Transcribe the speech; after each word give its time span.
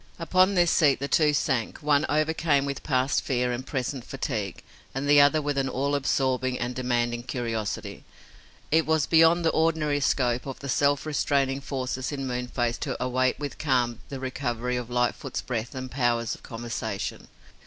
Upon 0.17 0.55
this 0.55 0.71
seat 0.71 0.99
the 0.99 1.07
two 1.07 1.31
sank, 1.31 1.77
one 1.77 2.07
overcome 2.09 2.65
with 2.65 2.81
past 2.81 3.21
fear 3.21 3.51
and 3.51 3.63
present 3.63 4.03
fatigue, 4.03 4.63
and 4.95 5.07
the 5.07 5.21
other 5.21 5.43
with 5.43 5.59
an 5.59 5.69
all 5.69 5.93
absorbing 5.93 6.57
and 6.57 6.73
demanding 6.73 7.21
curiosity. 7.21 8.03
It 8.71 8.87
was 8.87 9.05
beyond 9.05 9.45
the 9.45 9.51
ordinary 9.51 9.99
scope 9.99 10.47
of 10.47 10.57
the 10.57 10.69
self 10.69 11.05
restraining 11.05 11.61
forces 11.61 12.11
in 12.11 12.25
Moonface 12.25 12.79
to 12.79 12.97
await 12.99 13.37
with 13.37 13.59
calm 13.59 13.99
the 14.09 14.19
recovery 14.19 14.75
of 14.75 14.89
Lightfoot's 14.89 15.41
breath 15.43 15.75
and 15.75 15.91
powers 15.91 16.33
of 16.33 16.41
conversation. 16.41 17.27